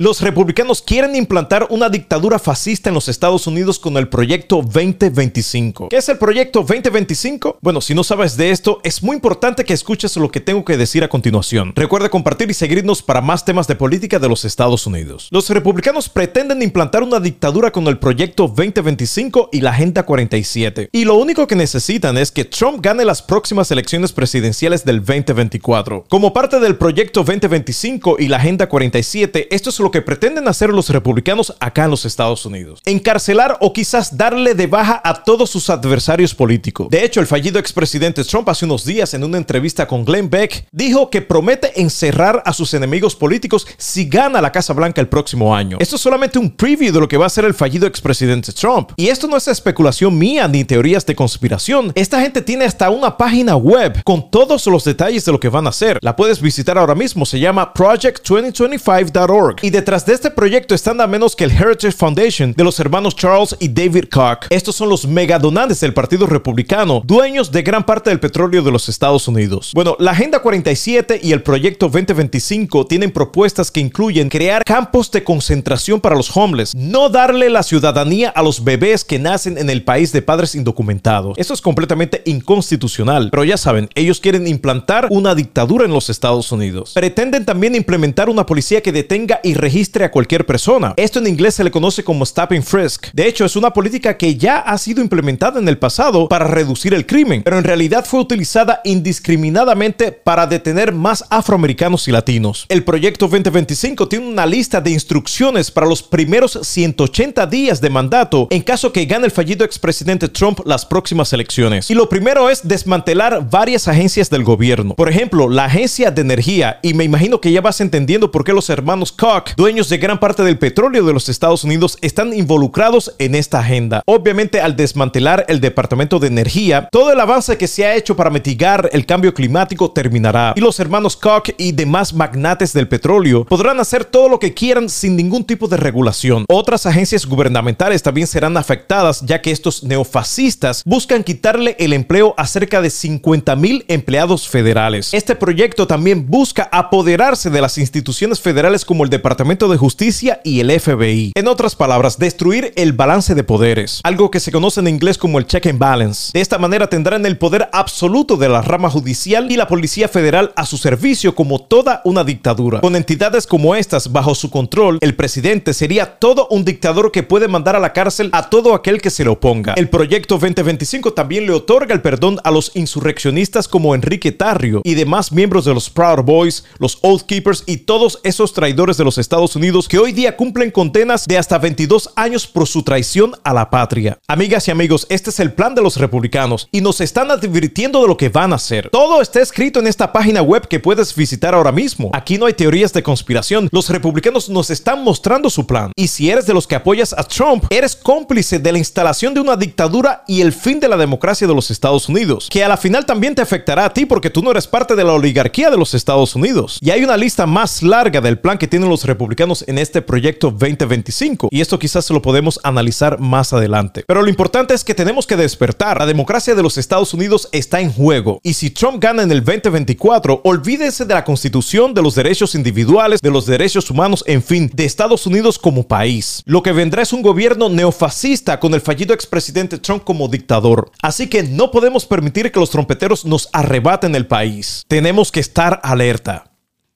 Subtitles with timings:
[0.00, 5.88] Los republicanos quieren implantar una dictadura fascista en los Estados Unidos con el proyecto 2025.
[5.88, 7.58] ¿Qué es el proyecto 2025?
[7.60, 10.76] Bueno, si no sabes de esto, es muy importante que escuches lo que tengo que
[10.76, 11.72] decir a continuación.
[11.74, 15.26] Recuerda compartir y seguirnos para más temas de política de los Estados Unidos.
[15.32, 20.90] Los republicanos pretenden implantar una dictadura con el proyecto 2025 y la Agenda 47.
[20.92, 26.04] Y lo único que necesitan es que Trump gane las próximas elecciones presidenciales del 2024.
[26.08, 30.70] Como parte del proyecto 2025 y la Agenda 47, esto es lo que pretenden hacer
[30.70, 32.80] los republicanos acá en los Estados Unidos.
[32.84, 36.88] Encarcelar o quizás darle de baja a todos sus adversarios políticos.
[36.90, 40.66] De hecho, el fallido expresidente Trump hace unos días en una entrevista con Glenn Beck
[40.72, 45.54] dijo que promete encerrar a sus enemigos políticos si gana la Casa Blanca el próximo
[45.54, 45.78] año.
[45.80, 48.90] Esto es solamente un preview de lo que va a ser el fallido expresidente Trump.
[48.96, 51.92] Y esto no es especulación mía ni teorías de conspiración.
[51.94, 55.66] Esta gente tiene hasta una página web con todos los detalles de lo que van
[55.66, 55.98] a hacer.
[56.02, 57.26] La puedes visitar ahora mismo.
[57.26, 59.56] Se llama project2025.org.
[59.62, 63.14] Y detrás de este proyecto están nada menos que el Heritage Foundation de los hermanos
[63.14, 64.46] Charles y David Koch.
[64.50, 68.88] Estos son los megadonantes del Partido Republicano, dueños de gran parte del petróleo de los
[68.88, 69.70] Estados Unidos.
[69.76, 75.22] Bueno, la Agenda 47 y el Proyecto 2025 tienen propuestas que incluyen crear campos de
[75.22, 79.84] concentración para los homeless, no darle la ciudadanía a los bebés que nacen en el
[79.84, 81.38] país de padres indocumentados.
[81.38, 86.50] Esto es completamente inconstitucional, pero ya saben, ellos quieren implantar una dictadura en los Estados
[86.50, 86.94] Unidos.
[86.94, 90.94] Pretenden también implementar una policía que detenga y registre a cualquier persona.
[90.96, 93.08] Esto en inglés se le conoce como stop and frisk.
[93.12, 96.94] De hecho, es una política que ya ha sido implementada en el pasado para reducir
[96.94, 102.64] el crimen, pero en realidad fue utilizada indiscriminadamente para detener más afroamericanos y latinos.
[102.70, 108.48] El proyecto 2025 tiene una lista de instrucciones para los primeros 180 días de mandato
[108.50, 111.90] en caso que gane el fallido expresidente Trump las próximas elecciones.
[111.90, 114.94] Y lo primero es desmantelar varias agencias del gobierno.
[114.94, 118.54] Por ejemplo, la agencia de energía, y me imagino que ya vas entendiendo por qué
[118.54, 123.16] los hermanos Koch, dueños de gran parte del petróleo de los Estados Unidos están involucrados
[123.18, 124.02] en esta agenda.
[124.06, 128.30] Obviamente, al desmantelar el Departamento de Energía, todo el avance que se ha hecho para
[128.30, 133.80] mitigar el cambio climático terminará y los hermanos Koch y demás magnates del petróleo podrán
[133.80, 136.44] hacer todo lo que quieran sin ningún tipo de regulación.
[136.48, 142.46] Otras agencias gubernamentales también serán afectadas ya que estos neofascistas buscan quitarle el empleo a
[142.46, 145.12] cerca de 50 mil empleados federales.
[145.12, 150.60] Este proyecto también busca apoderarse de las instituciones federales como el Departamento de Justicia y
[150.60, 151.32] el FBI.
[151.34, 155.38] En otras palabras, destruir el balance de poderes, algo que se conoce en inglés como
[155.38, 156.32] el check and balance.
[156.34, 160.52] De esta manera tendrán el poder absoluto de la rama judicial y la Policía Federal
[160.54, 162.82] a su servicio como toda una dictadura.
[162.82, 167.48] Con entidades como estas bajo su control, el presidente sería todo un dictador que puede
[167.48, 169.72] mandar a la cárcel a todo aquel que se le oponga.
[169.74, 174.92] El proyecto 2025 también le otorga el perdón a los insurreccionistas como Enrique Tarrio y
[174.92, 179.16] demás miembros de los Proud Boys, los Oath Keepers y todos esos traidores de los
[179.16, 183.52] Estados Unidos que hoy día cumplen condenas de hasta 22 años por su traición a
[183.52, 184.18] la patria.
[184.26, 188.08] Amigas y amigos, este es el plan de los republicanos y nos están advirtiendo de
[188.08, 188.88] lo que van a hacer.
[188.90, 192.10] Todo está escrito en esta página web que puedes visitar ahora mismo.
[192.14, 193.68] Aquí no hay teorías de conspiración.
[193.70, 195.92] Los republicanos nos están mostrando su plan.
[195.94, 199.40] Y si eres de los que apoyas a Trump, eres cómplice de la instalación de
[199.40, 202.78] una dictadura y el fin de la democracia de los Estados Unidos, que a la
[202.78, 205.76] final también te afectará a ti porque tú no eres parte de la oligarquía de
[205.76, 206.78] los Estados Unidos.
[206.80, 209.17] Y hay una lista más larga del plan que tienen los republicanos
[209.66, 214.04] en este proyecto 2025 y esto quizás lo podemos analizar más adelante.
[214.06, 215.98] Pero lo importante es que tenemos que despertar.
[215.98, 219.44] La democracia de los Estados Unidos está en juego y si Trump gana en el
[219.44, 224.70] 2024, olvídese de la constitución, de los derechos individuales, de los derechos humanos, en fin,
[224.72, 226.42] de Estados Unidos como país.
[226.46, 230.90] Lo que vendrá es un gobierno neofascista con el fallido expresidente Trump como dictador.
[231.02, 234.84] Así que no podemos permitir que los trompeteros nos arrebaten el país.
[234.88, 236.52] Tenemos que estar alerta.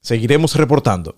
[0.00, 1.16] Seguiremos reportando.